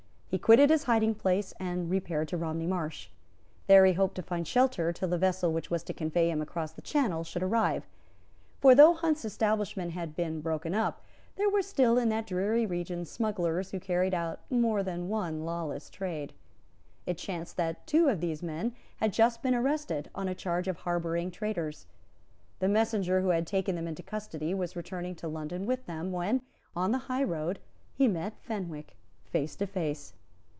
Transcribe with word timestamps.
He 0.31 0.37
quitted 0.39 0.69
his 0.69 0.83
hiding 0.85 1.15
place, 1.15 1.53
and 1.59 1.89
repaired 1.89 2.29
to 2.29 2.37
Romney 2.37 2.65
Marsh. 2.65 3.09
There 3.67 3.83
he 3.85 3.91
hoped 3.91 4.15
to 4.15 4.21
find 4.21 4.47
shelter 4.47 4.93
till 4.93 5.09
the 5.09 5.17
vessel 5.17 5.51
which 5.51 5.69
was 5.69 5.83
to 5.83 5.93
convey 5.93 6.31
him 6.31 6.41
across 6.41 6.71
the 6.71 6.81
Channel 6.81 7.25
should 7.25 7.43
arrive. 7.43 7.85
For, 8.61 8.73
though 8.73 8.93
Hunt's 8.93 9.25
establishment 9.25 9.91
had 9.91 10.15
been 10.15 10.39
broken 10.39 10.73
up, 10.73 11.01
there 11.35 11.49
were 11.49 11.61
still 11.61 11.97
in 11.97 12.07
that 12.07 12.27
dreary 12.27 12.65
region 12.65 13.03
smugglers 13.03 13.71
who 13.71 13.79
carried 13.81 14.13
on 14.13 14.37
more 14.49 14.83
than 14.83 15.09
one 15.09 15.43
lawless 15.43 15.89
trade. 15.89 16.31
It 17.05 17.17
chanced 17.17 17.57
that 17.57 17.85
two 17.85 18.07
of 18.07 18.21
these 18.21 18.41
men 18.41 18.73
had 19.01 19.11
just 19.11 19.41
been 19.43 19.53
arrested 19.53 20.09
on 20.15 20.29
a 20.29 20.33
charge 20.33 20.69
of 20.69 20.77
harbouring 20.77 21.29
traitors. 21.29 21.87
The 22.59 22.69
messenger 22.69 23.19
who 23.19 23.31
had 23.31 23.45
taken 23.45 23.75
them 23.75 23.85
into 23.85 24.01
custody 24.01 24.53
was 24.53 24.77
returning 24.77 25.15
to 25.15 25.27
London 25.27 25.65
with 25.65 25.85
them, 25.87 26.13
when, 26.13 26.41
on 26.73 26.93
the 26.93 26.99
high 27.09 27.25
road, 27.25 27.59
he 27.93 28.07
met 28.07 28.39
Fenwick 28.39 28.95
face 29.25 29.57
to 29.57 29.67
face. 29.67 30.13